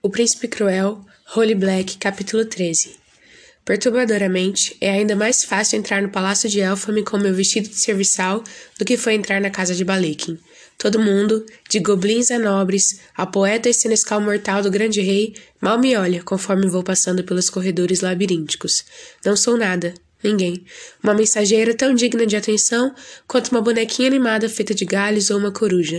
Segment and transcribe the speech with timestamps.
[0.00, 1.04] O Príncipe Cruel,
[1.34, 2.94] Holy Black, capítulo 13
[3.64, 8.44] Perturbadoramente, é ainda mais fácil entrar no palácio de Elfame com meu vestido de serviçal
[8.78, 10.38] do que foi entrar na casa de Balekin.
[10.78, 15.76] Todo mundo, de goblins a nobres, a poeta e senescal mortal do grande rei, mal
[15.80, 18.84] me olha conforme vou passando pelos corredores labirínticos.
[19.24, 19.92] Não sou nada,
[20.22, 20.64] ninguém.
[21.02, 22.94] Uma mensageira tão digna de atenção
[23.26, 25.98] quanto uma bonequinha animada feita de galhos ou uma coruja.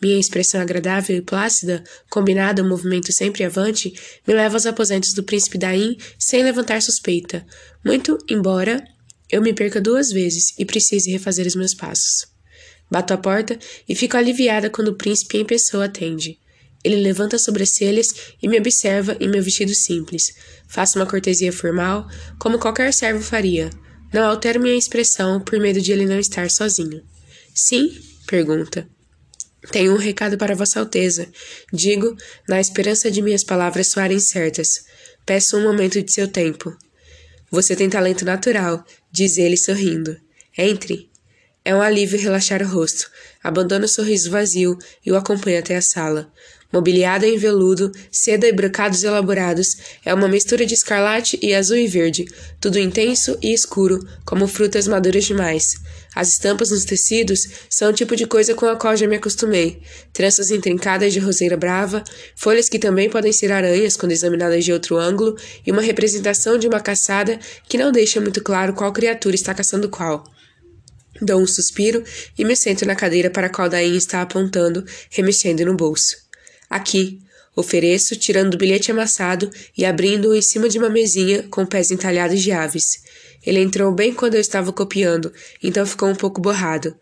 [0.00, 3.92] Minha expressão agradável e plácida, combinada ao movimento sempre avante,
[4.26, 7.46] me leva aos aposentos do príncipe Daim sem levantar suspeita,
[7.84, 8.84] muito embora
[9.30, 12.26] eu me perca duas vezes e precise refazer os meus passos.
[12.90, 13.58] Bato a porta
[13.88, 16.38] e fico aliviada quando o príncipe em pessoa atende.
[16.84, 20.34] Ele levanta as sobrancelhas e me observa em meu vestido simples.
[20.68, 22.06] Faço uma cortesia formal,
[22.38, 23.70] como qualquer servo faria.
[24.12, 27.02] Não altero minha expressão por medo de ele não estar sozinho.
[27.54, 27.90] Sim?
[28.26, 28.86] pergunta.
[29.70, 31.26] Tenho um recado para Vossa Alteza.
[31.72, 32.16] Digo,
[32.48, 34.84] na esperança de minhas palavras soarem certas.
[35.24, 36.76] Peço um momento de seu tempo.
[37.50, 40.16] Você tem talento natural, diz ele sorrindo.
[40.56, 41.10] Entre.
[41.64, 43.10] É um alívio relaxar o rosto.
[43.42, 46.30] Abandono o sorriso vazio e o acompanho até a sala.
[46.74, 51.86] Mobiliada em veludo, seda e brocados elaborados, é uma mistura de escarlate e azul e
[51.86, 52.24] verde,
[52.60, 55.76] tudo intenso e escuro, como frutas maduras demais.
[56.14, 59.82] As estampas nos tecidos são o tipo de coisa com a qual já me acostumei.
[60.12, 62.04] Tranças intrincadas de roseira brava,
[62.36, 66.68] folhas que também podem ser aranhas quando examinadas de outro ângulo, e uma representação de
[66.68, 67.38] uma caçada
[67.68, 70.24] que não deixa muito claro qual criatura está caçando qual.
[71.20, 72.02] Dou um suspiro
[72.36, 76.16] e me sento na cadeira para a qual Dain está apontando, remexendo no bolso.
[76.68, 77.20] Aqui,
[77.54, 82.42] ofereço, tirando o bilhete amassado e abrindo-o em cima de uma mesinha com pés entalhados
[82.42, 83.02] de aves.
[83.46, 85.32] Ele entrou bem quando eu estava copiando,
[85.62, 86.96] então ficou um pouco borrado.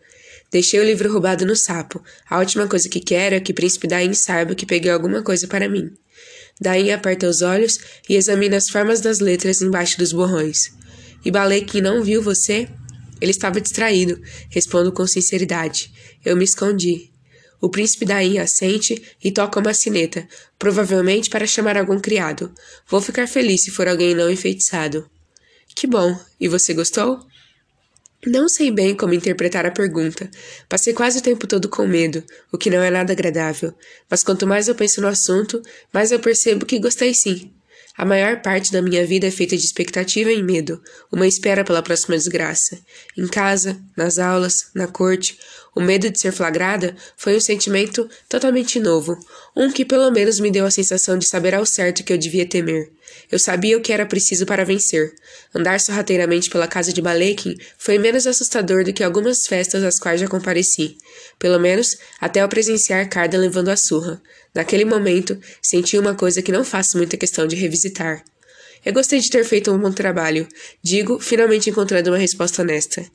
[0.51, 2.03] Deixei o livro roubado no sapo.
[2.29, 5.67] A última coisa que quero é que Príncipe Dain saiba que peguei alguma coisa para
[5.67, 5.91] mim.
[6.61, 10.71] Dain aperta os olhos e examina as formas das letras embaixo dos borrões.
[11.25, 12.67] E que não viu você?
[13.19, 15.91] Ele estava distraído, respondo com sinceridade.
[16.23, 17.09] Eu me escondi.
[17.61, 20.27] O príncipe daí assente e toca uma sineta,
[20.59, 22.53] provavelmente para chamar algum criado.
[22.87, 25.09] Vou ficar feliz se for alguém não enfeitiçado.
[25.75, 26.17] Que bom.
[26.39, 27.25] E você gostou?
[28.25, 30.31] Não sei bem como interpretar a pergunta.
[30.69, 33.73] Passei quase o tempo todo com medo, o que não é nada agradável.
[34.09, 35.61] Mas quanto mais eu penso no assunto,
[35.91, 37.51] mais eu percebo que gostei sim.
[37.97, 41.83] A maior parte da minha vida é feita de expectativa e medo, uma espera pela
[41.83, 42.79] próxima desgraça.
[43.15, 45.37] Em casa, nas aulas, na corte,
[45.75, 49.17] o medo de ser flagrada foi um sentimento totalmente novo,
[49.55, 52.45] um que pelo menos me deu a sensação de saber ao certo que eu devia
[52.45, 52.91] temer.
[53.31, 55.13] Eu sabia o que era preciso para vencer.
[55.53, 60.19] Andar sorrateiramente pela casa de Balekin foi menos assustador do que algumas festas às quais
[60.19, 60.97] já compareci.
[61.39, 64.21] Pelo menos até ao presenciar Carda levando a surra.
[64.53, 68.23] Naquele momento, senti uma coisa que não faço muita questão de revisitar.
[68.85, 70.47] Eu gostei de ter feito um bom trabalho,
[70.81, 73.05] digo, finalmente encontrando uma resposta honesta.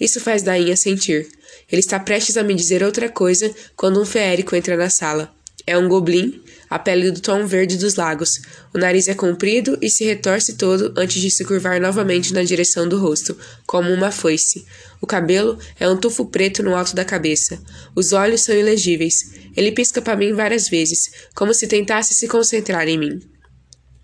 [0.00, 1.28] Isso faz Dainha sentir.
[1.70, 5.30] Ele está prestes a me dizer outra coisa quando um feérico entra na sala.
[5.66, 8.40] É um goblin, a pele do tom verde dos lagos.
[8.74, 12.88] O nariz é comprido e se retorce todo antes de se curvar novamente na direção
[12.88, 13.36] do rosto,
[13.66, 14.64] como uma foice.
[15.00, 17.60] O cabelo é um tufo preto no alto da cabeça.
[17.94, 19.32] Os olhos são ilegíveis.
[19.54, 23.29] Ele pisca para mim várias vezes, como se tentasse se concentrar em mim.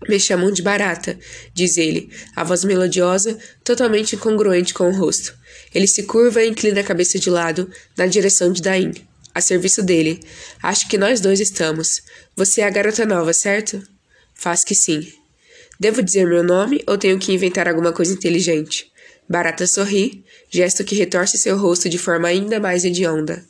[0.07, 1.17] Me chamam de barata,
[1.53, 5.35] diz ele, a voz melodiosa, totalmente incongruente com o rosto.
[5.73, 8.93] Ele se curva e inclina a cabeça de lado, na direção de Dain
[9.37, 10.19] a serviço dele.
[10.63, 12.01] Acho que nós dois estamos.
[12.35, 13.79] Você é a garota nova, certo?
[14.33, 15.13] Faz que sim.
[15.79, 18.91] Devo dizer meu nome ou tenho que inventar alguma coisa inteligente?
[19.29, 23.45] Barata sorri, gesto que retorce seu rosto de forma ainda mais hedionda.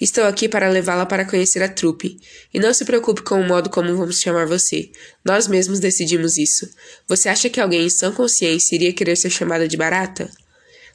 [0.00, 2.18] Estou aqui para levá-la para conhecer a trupe.
[2.52, 4.90] E não se preocupe com o modo como vamos chamar você.
[5.24, 6.68] Nós mesmos decidimos isso.
[7.08, 10.30] Você acha que alguém em sã consciência iria querer ser chamada de barata?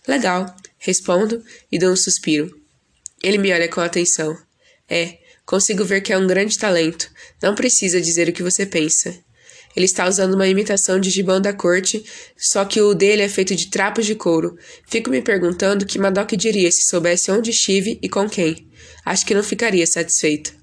[0.07, 2.49] Legal, respondo e dou um suspiro.
[3.21, 4.37] Ele me olha com atenção.
[4.89, 7.09] É, consigo ver que é um grande talento.
[7.41, 9.26] Não precisa dizer o que você pensa.
[9.75, 12.03] Ele está usando uma imitação de gibão da corte,
[12.37, 14.57] só que o dele é feito de trapos de couro.
[14.87, 18.67] Fico me perguntando o que Madoc diria se soubesse onde estive e com quem.
[19.05, 20.57] Acho que não ficaria satisfeito.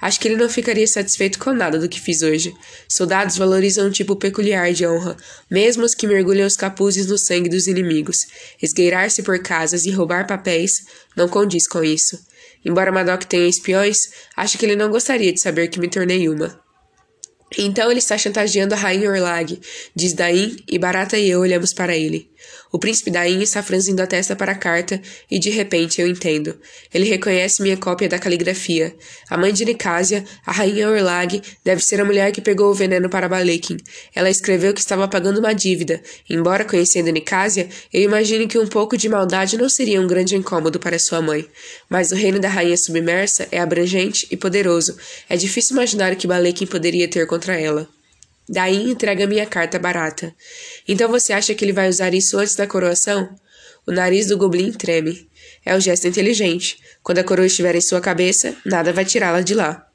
[0.00, 2.54] Acho que ele não ficaria satisfeito com nada do que fiz hoje.
[2.88, 5.16] Soldados valorizam um tipo peculiar de honra,
[5.50, 8.26] mesmo os que mergulham os capuzes no sangue dos inimigos.
[8.62, 10.84] Esgueirar-se por casas e roubar papéis
[11.14, 12.18] não condiz com isso.
[12.64, 16.59] Embora Madoc tenha espiões, acho que ele não gostaria de saber que me tornei uma.
[17.58, 19.60] Então ele está chantageando a rainha Orlag,
[19.94, 22.29] diz Dain, e Barata e eu olhamos para ele.
[22.72, 25.00] O príncipe Daim está franzindo a testa para a carta
[25.30, 26.56] e de repente eu entendo.
[26.94, 28.94] Ele reconhece minha cópia da caligrafia.
[29.28, 33.08] A mãe de Nicásia, a rainha Orlag, deve ser a mulher que pegou o veneno
[33.08, 33.76] para Balekin.
[34.14, 36.00] Ela escreveu que estava pagando uma dívida.
[36.28, 40.78] Embora conhecendo Nicásia, eu imagino que um pouco de maldade não seria um grande incômodo
[40.78, 41.46] para sua mãe.
[41.88, 44.96] Mas o reino da rainha submersa é abrangente e poderoso.
[45.28, 47.88] É difícil imaginar o que Balekin poderia ter contra ela.
[48.52, 50.34] Daí entrega minha carta barata.
[50.88, 53.32] Então você acha que ele vai usar isso antes da coroação?
[53.86, 55.30] O nariz do Goblin treme.
[55.64, 56.80] É o gesto inteligente.
[57.00, 59.89] Quando a coroa estiver em sua cabeça, nada vai tirá-la de lá.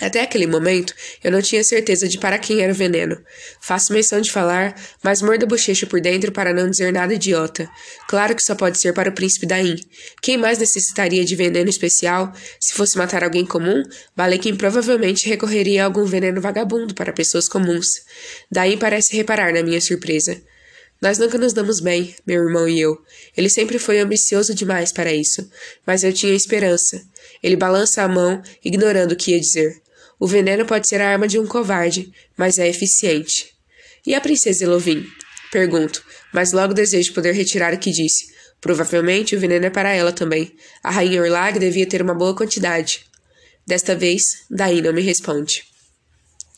[0.00, 3.20] Até aquele momento, eu não tinha certeza de para quem era o veneno.
[3.60, 7.68] Faço menção de falar, mas mordo a bochecha por dentro para não dizer nada idiota.
[8.08, 9.76] Claro que só pode ser para o príncipe Daim.
[10.22, 12.32] Quem mais necessitaria de veneno especial?
[12.60, 13.82] Se fosse matar alguém comum,
[14.14, 18.02] Balekin provavelmente recorreria a algum veneno vagabundo para pessoas comuns.
[18.50, 20.40] Daim parece reparar na minha surpresa.
[21.00, 22.98] Nós nunca nos damos bem, meu irmão e eu.
[23.36, 25.48] Ele sempre foi ambicioso demais para isso,
[25.86, 27.00] mas eu tinha esperança.
[27.40, 29.80] Ele balança a mão, ignorando o que ia dizer.
[30.18, 33.46] O veneno pode ser a arma de um covarde, mas é eficiente.
[34.06, 35.06] E a princesa Elovin?
[35.52, 38.26] Pergunto, mas logo desejo poder retirar o que disse.
[38.60, 40.52] Provavelmente o veneno é para ela também.
[40.82, 43.04] A rainha Orlag devia ter uma boa quantidade.
[43.66, 45.62] Desta vez, Daí não me responde.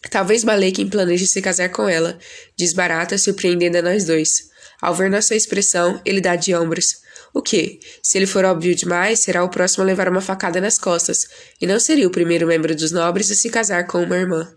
[0.08, 2.18] Talvez Balekin planeje se casar com ela,
[2.56, 4.48] diz Barata, surpreendendo a nós dois.
[4.80, 6.99] Ao ver nossa expressão, ele dá de ombros.
[7.32, 7.80] O que?
[8.02, 11.28] Se ele for óbvio demais, será o próximo a levar uma facada nas costas,
[11.60, 14.52] e não seria o primeiro membro dos nobres a se casar com uma irmã.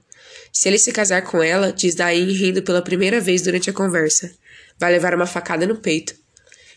[0.52, 4.31] Se ele se casar com ela, diz Dain rindo pela primeira vez durante a conversa,
[4.80, 6.16] vai levar uma facada no peito.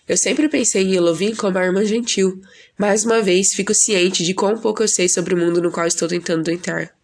[0.08, 2.40] Eu sempre pensei em Elovin como a irmã gentil.
[2.78, 5.86] Mais uma vez, fico ciente de quão pouco eu sei sobre o mundo no qual
[5.86, 6.94] estou tentando entrar.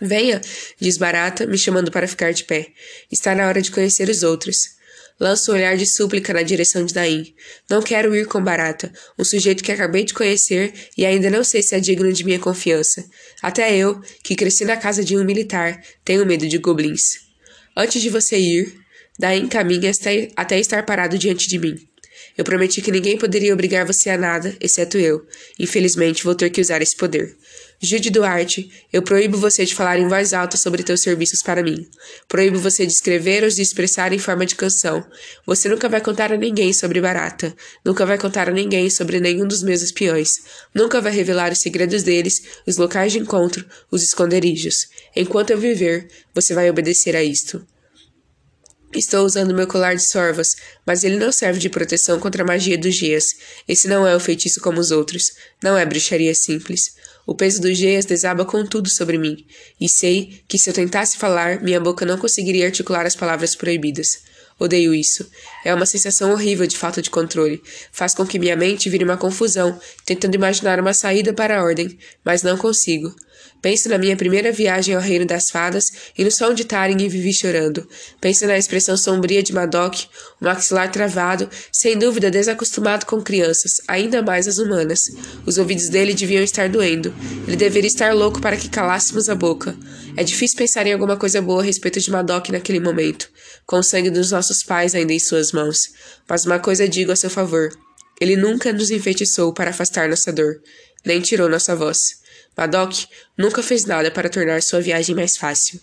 [0.00, 0.40] Venha,
[0.80, 2.68] diz Barata, me chamando para ficar de pé.
[3.10, 4.76] Está na hora de conhecer os outros.
[5.20, 7.34] Lanço um olhar de súplica na direção de Daim.
[7.70, 11.62] Não quero ir com Barata, um sujeito que acabei de conhecer e ainda não sei
[11.62, 13.04] se é digno de minha confiança.
[13.40, 17.20] Até eu, que cresci na casa de um militar, tenho medo de goblins.
[17.76, 18.74] Antes de você ir,
[19.18, 19.92] Daim caminha
[20.36, 21.76] até estar parado diante de mim.
[22.36, 25.24] Eu prometi que ninguém poderia obrigar você a nada, exceto eu.
[25.58, 27.36] Infelizmente, vou ter que usar esse poder.
[27.84, 31.84] Jude Duarte, eu proíbo você de falar em voz alta sobre teus serviços para mim.
[32.28, 35.04] Proíbo você de escrever ou de expressar em forma de canção.
[35.44, 37.52] Você nunca vai contar a ninguém sobre Barata.
[37.84, 40.30] Nunca vai contar a ninguém sobre nenhum dos meus espiões.
[40.72, 44.86] Nunca vai revelar os segredos deles, os locais de encontro, os esconderijos.
[45.16, 47.66] Enquanto eu viver, você vai obedecer a isto.
[48.94, 50.54] Estou usando meu colar de sorvas,
[50.86, 53.34] mas ele não serve de proteção contra a magia dos dias.
[53.66, 55.32] Esse não é um feitiço como os outros.
[55.60, 56.94] Não é bruxaria simples.
[57.26, 59.46] O peso dos dias desaba com tudo sobre mim,
[59.80, 64.22] e sei que se eu tentasse falar, minha boca não conseguiria articular as palavras proibidas.
[64.58, 65.28] Odeio isso.
[65.64, 67.62] É uma sensação horrível de falta de controle.
[67.90, 71.98] Faz com que minha mente vire uma confusão, tentando imaginar uma saída para a ordem,
[72.24, 73.14] mas não consigo.
[73.62, 77.08] Penso na minha primeira viagem ao reino das fadas e no som de Taring e
[77.08, 77.88] Vivi chorando.
[78.20, 80.06] Penso na expressão sombria de Madoc,
[80.40, 85.12] o maxilar travado, sem dúvida desacostumado com crianças, ainda mais as humanas.
[85.46, 87.14] Os ouvidos dele deviam estar doendo.
[87.46, 89.76] Ele deveria estar louco para que calássemos a boca.
[90.16, 93.30] É difícil pensar em alguma coisa boa a respeito de Madoc naquele momento,
[93.64, 95.88] com o sangue dos nossos pais ainda em suas mãos.
[96.28, 97.70] Mas uma coisa digo a seu favor.
[98.20, 100.60] Ele nunca nos enfeitiçou para afastar nossa dor,
[101.04, 102.21] nem tirou nossa voz.
[102.56, 103.06] Madoc
[103.36, 105.80] nunca fez nada para tornar sua viagem mais fácil.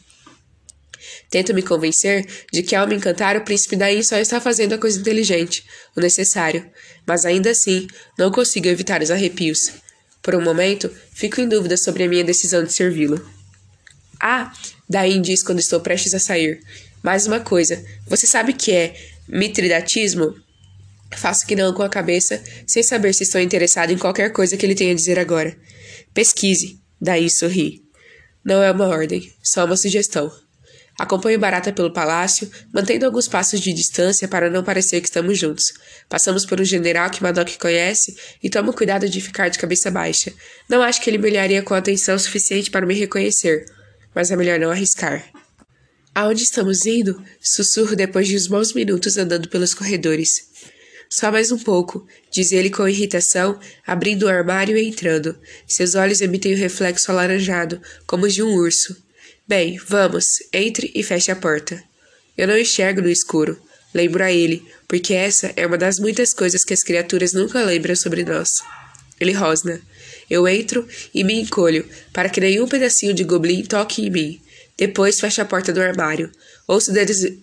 [1.29, 4.77] Tento me convencer de que ao me encantar o príncipe Daim só está fazendo a
[4.77, 5.63] coisa inteligente,
[5.95, 6.69] o necessário,
[7.05, 9.71] mas ainda assim não consigo evitar os arrepios.
[10.21, 13.23] Por um momento, fico em dúvida sobre a minha decisão de servi-lo.
[14.19, 14.51] Ah,
[14.89, 16.59] Daim diz quando estou prestes a sair.
[17.01, 18.93] Mais uma coisa, você sabe que é
[19.27, 20.35] mitridatismo?
[21.15, 24.65] Faço que não com a cabeça, sem saber se estou interessado em qualquer coisa que
[24.65, 25.55] ele tenha a dizer agora.
[26.13, 26.79] Pesquise.
[26.99, 27.83] Daí sorri.
[28.43, 30.31] Não é uma ordem, só uma sugestão.
[30.99, 35.71] Acompanho Barata pelo palácio, mantendo alguns passos de distância para não parecer que estamos juntos.
[36.09, 40.33] Passamos por um general que Madoc conhece e tomo cuidado de ficar de cabeça baixa.
[40.67, 43.63] Não acho que ele me olharia com atenção suficiente para me reconhecer,
[44.13, 45.23] mas é melhor não arriscar.
[46.13, 47.23] Aonde estamos indo?
[47.41, 50.49] Sussurro depois de uns bons minutos andando pelos corredores.
[51.11, 55.35] Só mais um pouco, diz ele com irritação, abrindo o armário e entrando.
[55.67, 58.95] Seus olhos emitem um reflexo alaranjado, como os de um urso.
[59.47, 61.83] Bem, vamos, entre e feche a porta.
[62.37, 63.59] Eu não enxergo no escuro.
[63.91, 67.95] Lembro a ele, porque essa é uma das muitas coisas que as criaturas nunca lembram
[67.95, 68.59] sobre nós.
[69.19, 69.81] Ele rosna.
[70.29, 74.41] Eu entro e me encolho, para que nenhum pedacinho de goblin toque em mim.
[74.77, 76.31] Depois fecho a porta do armário.
[76.67, 77.39] Ouço deles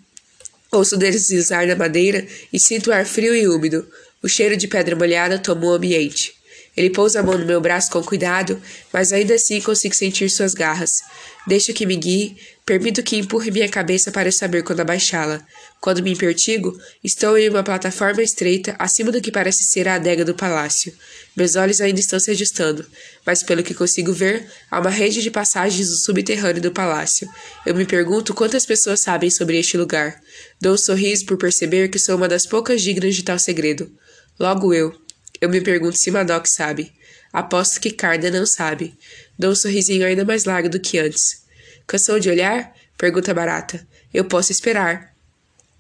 [0.73, 3.87] Ouço deslizar na madeira e sinto o ar frio e úmido.
[4.23, 6.35] O cheiro de pedra molhada tomou o ambiente.
[6.77, 8.61] Ele pousa a mão no meu braço com cuidado,
[8.93, 11.01] mas ainda assim consigo sentir suas garras.
[11.47, 15.41] Deixo que me guie, permito que empurre minha cabeça para saber quando abaixá-la.
[15.81, 20.23] Quando me impertigo, estou em uma plataforma estreita acima do que parece ser a adega
[20.23, 20.93] do palácio.
[21.35, 22.85] Meus olhos ainda estão se ajustando,
[23.25, 27.27] mas pelo que consigo ver, há uma rede de passagens no subterrâneo do palácio.
[27.65, 30.21] Eu me pergunto quantas pessoas sabem sobre este lugar.
[30.61, 33.91] Dou um sorriso por perceber que sou uma das poucas dignas de tal segredo.
[34.39, 34.95] Logo eu,
[35.41, 36.93] eu me pergunto se Madoc sabe.
[37.33, 38.95] Aposto que Carda não sabe.
[39.39, 41.45] Dou um sorrisinho ainda mais largo do que antes.
[41.87, 42.75] Cansou de olhar?
[42.97, 43.87] Pergunta Barata.
[44.13, 45.15] Eu posso esperar.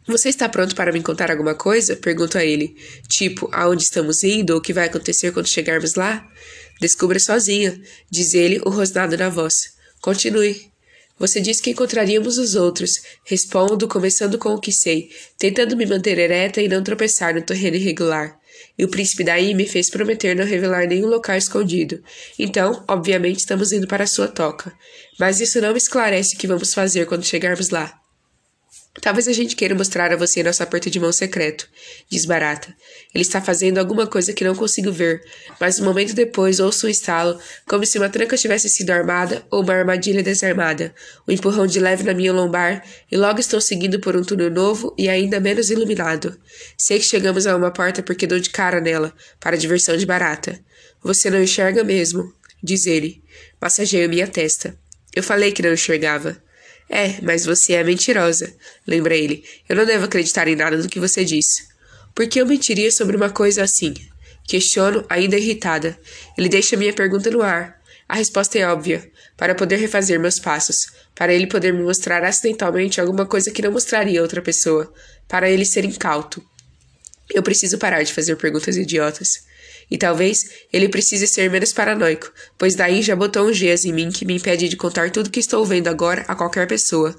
[0.06, 1.96] Você está pronto para me contar alguma coisa?
[1.96, 2.76] Pergunto a ele.
[3.08, 6.28] Tipo, aonde estamos indo ou o que vai acontecer quando chegarmos lá?
[6.80, 7.80] Descubra sozinha,
[8.10, 9.54] diz ele, o rosnado na voz.
[10.00, 10.70] Continue.
[11.18, 13.00] Você disse que encontraríamos os outros.
[13.24, 17.76] Respondo, começando com o que sei, tentando me manter ereta e não tropeçar no terreno
[17.76, 18.38] irregular.
[18.78, 22.02] E o príncipe daí me fez prometer não revelar nenhum local escondido.
[22.38, 24.72] Então, obviamente, estamos indo para a sua toca.
[25.18, 28.05] Mas isso não me esclarece o que vamos fazer quando chegarmos lá.
[29.00, 31.68] Talvez a gente queira mostrar a você nosso aperto de mão secreto,
[32.08, 32.74] diz Barata.
[33.14, 35.22] Ele está fazendo alguma coisa que não consigo ver,
[35.60, 39.62] mas um momento depois ouço um estalo, como se uma tranca tivesse sido armada ou
[39.62, 40.94] uma armadilha desarmada,
[41.28, 44.94] um empurrão de leve na minha lombar, e logo estou seguindo por um túnel novo
[44.96, 46.38] e ainda menos iluminado.
[46.76, 50.58] Sei que chegamos a uma porta porque dou de cara nela, para diversão de Barata.
[51.02, 53.22] Você não enxerga mesmo, diz ele.
[53.60, 54.76] Massageio minha testa.
[55.14, 56.45] Eu falei que não enxergava.
[56.88, 58.54] É, mas você é mentirosa,
[58.86, 59.44] lembra ele.
[59.68, 61.66] Eu não devo acreditar em nada do que você disse.
[62.14, 63.94] Por que eu mentiria sobre uma coisa assim?
[64.46, 65.98] Questiono, ainda irritada.
[66.38, 67.80] Ele deixa minha pergunta no ar.
[68.08, 69.10] A resposta é óbvia.
[69.36, 70.86] Para poder refazer meus passos.
[71.14, 74.92] Para ele poder me mostrar acidentalmente alguma coisa que não mostraria a outra pessoa.
[75.26, 76.42] Para ele ser incauto.
[77.34, 79.44] Eu preciso parar de fazer perguntas idiotas.
[79.90, 84.10] E talvez ele precise ser menos paranoico, pois daí já botou um geas em mim
[84.10, 87.14] que me impede de contar tudo que estou vendo agora a qualquer pessoa.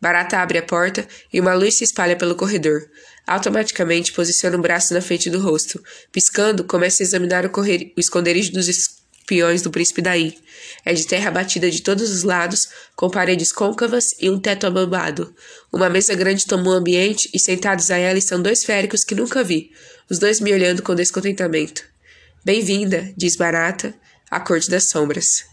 [0.00, 2.88] Barata abre a porta e uma luz se espalha pelo corredor.
[3.26, 5.82] Automaticamente posiciona um braço na frente do rosto.
[6.12, 7.92] Piscando, começa a examinar o, correr...
[7.96, 10.38] o esconderijo dos espiões do príncipe Daí.
[10.84, 15.34] É de terra batida de todos os lados, com paredes côncavas e um teto abambado.
[15.72, 19.42] Uma mesa grande tomou o ambiente e sentados a ela estão dois féricos que nunca
[19.42, 19.70] vi,
[20.08, 21.82] os dois me olhando com descontentamento.
[22.48, 23.92] Bem-vinda, diz Barata,
[24.30, 25.44] à corte das sombras.